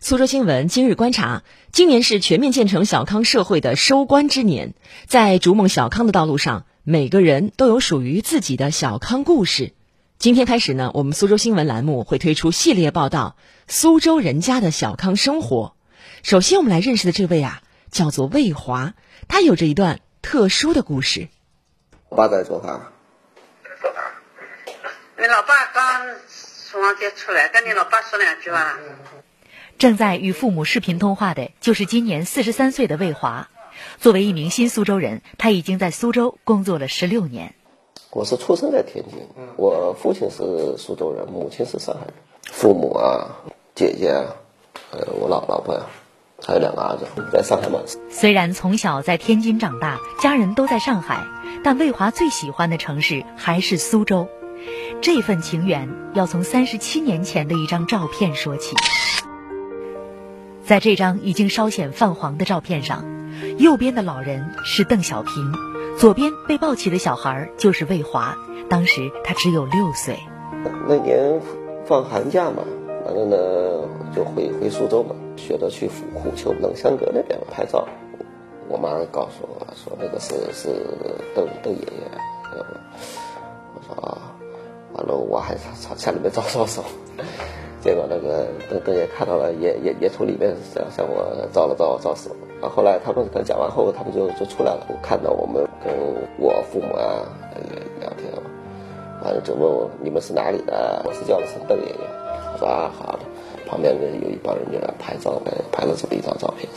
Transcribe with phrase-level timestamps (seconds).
[0.00, 1.42] 苏州新闻今日观察：
[1.72, 4.74] 今年是全面建成小康社会的收官之年，
[5.06, 9.72] 在逐梦小康的道路上，每个人都有属于自己的小康故事。
[10.16, 15.74] 今天开始呢，我们苏州新闻栏目会推出系列报道《苏州人家的小康生活》。
[16.28, 17.60] 首先，我们来认识的这位啊，
[17.90, 18.94] 叫做魏华，
[19.26, 21.28] 他有着一段特殊的故事。
[22.08, 22.92] 我爸在做饭。
[25.18, 28.78] 你老爸刚从房间出来，跟你老爸说两句吧。
[29.78, 33.48] 正在与父母视频通话的，就是今年四十三岁的魏华。
[33.98, 37.54] 作为一名新苏州人，他已经在苏州工作了十六年。
[38.10, 39.20] 我是出生在天津，
[39.56, 42.14] 我父亲是苏州人，母亲是上海人。
[42.42, 43.36] 父母啊，
[43.76, 44.24] 姐姐啊，
[44.90, 45.82] 呃，我老老婆呀，
[46.44, 47.78] 还有两个儿子在上海嘛。
[48.10, 51.24] 虽然从小在天津长大，家人都在上海，
[51.62, 54.26] 但魏华最喜欢的城市还是苏州。
[55.00, 58.74] 这份情缘要从三十七年前的一张照片说起。
[60.68, 63.02] 在这张已经稍显泛黄的照片上，
[63.56, 65.32] 右边的老人是邓小平，
[65.96, 68.36] 左边被抱起的小孩就是魏华。
[68.68, 70.18] 当时他只有六岁。
[70.86, 71.40] 那年
[71.86, 72.64] 放寒假嘛，
[73.06, 77.88] 完了呢就回回苏州嘛，学着去虎虎丘冷香阁那边拍照。
[78.68, 80.68] 我妈告诉我说那个是是
[81.34, 82.02] 邓邓爷爷。
[83.74, 84.36] 我说啊，
[84.92, 86.84] 完了我还朝向里面招招手。
[87.88, 92.28] 结果那个邓邓爷看到了，也也也从里面向向我招了招招手。
[92.60, 95.90] 啊，后来他们刚讲完后，他们就就出来了，看到我们跟
[96.38, 97.24] 我父母啊
[97.98, 98.30] 聊天，
[99.24, 101.00] 完了就问我你们是哪里的？
[101.06, 102.00] 我是叫的是邓爷爷。
[102.52, 103.20] 我说啊好的。
[103.66, 105.40] 旁边的有一帮人就来拍照，
[105.72, 106.68] 拍了这么一张照片。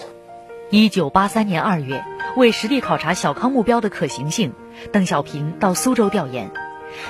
[0.70, 2.02] 一九八三年二月，
[2.38, 4.54] 为实地考察小康目标的可行性，
[4.94, 6.50] 邓小平到苏州调研。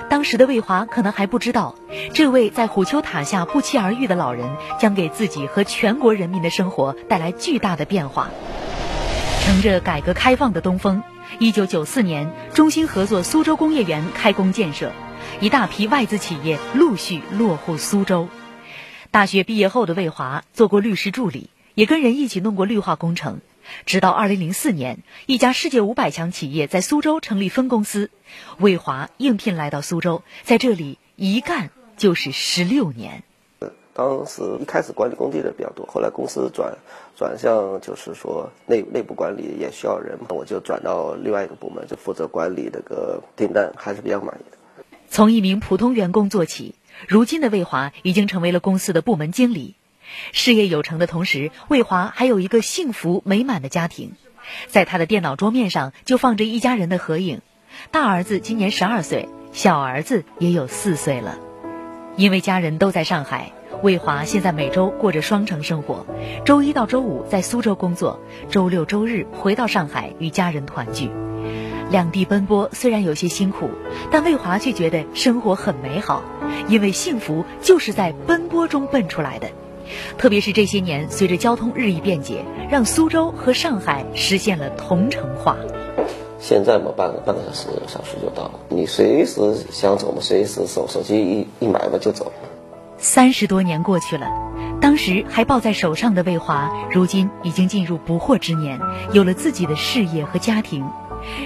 [0.09, 1.75] 当时的魏华可能还不知道，
[2.13, 8.29] 这位在虎丘塔下不期而遇的老人将给自己和全国人民的生活带来巨大的变化。
[9.43, 11.01] 乘着改革开放的东风，
[11.39, 14.91] 一九九四年，中新合作苏州工业园开工建设，
[15.39, 18.27] 一大批外资企业陆续落户苏州。
[19.09, 23.41] 大学毕业后的魏华做过律师助理，也跟人一起弄过绿化工程。
[23.85, 28.09] 直到二零零四年，一家世界五百强企业在苏州成立分公司，
[28.57, 33.23] 魏华应聘来到苏州，在这里一干就是十六年。
[33.93, 36.77] 当时一开始管理工地的比较多，后来公司转
[37.17, 44.57] 转向就是说内内部管理也需要人，我就转到另外一个部门，就负责管理这个订单，还是比较满意的。
[45.09, 46.73] 从一名普通员工做起，
[47.05, 49.75] 如今的魏华已经成为了公司的部门经理。
[50.31, 54.13] 事业有成的同时，魏华还有一个幸福美满的家庭。
[54.67, 57.41] 在他的电脑桌面上就放着一家人的合影，
[57.91, 61.37] 大儿子今年十二岁，小儿子也有四岁了。
[62.17, 66.05] 因为家人都在上海，魏华现在每周过着双城生活：
[66.43, 71.09] 周一到周五在苏州工作，周六周日回到上海与家人团聚。
[71.89, 73.69] 两地奔波虽然有些辛苦，
[74.11, 76.23] 但魏华却觉得生活很美好，
[76.67, 79.49] 因为幸福就是在奔波中奔出来的。
[80.17, 85.55] 特别是这些年，随着交通日益便捷，让苏州和上海实现了同城化。
[86.39, 91.21] 现在嘛，半个半个小时小时就到了，你随时想走嘛，随时手手机
[91.59, 92.31] 一一买嘛就走。
[92.97, 94.27] 三十多年过去了，
[94.79, 98.79] 当时还抱在手上的魏华，如今已经进入不惑之年，
[99.13, 100.83] 有了自己的事业和家庭。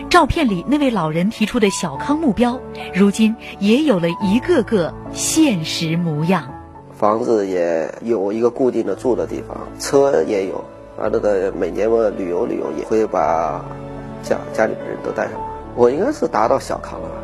[0.10, 2.62] 照片里那位老人提出的小康目标，
[2.94, 6.55] 如今也有了一个个现实模样。
[6.98, 10.64] 房子也有一个固定的住的地方，车也有，
[10.98, 13.64] 完了的每年我旅游旅游也会把
[14.24, 15.34] 家家里的人都带上。
[15.76, 17.16] 我应该是达到小康了吧。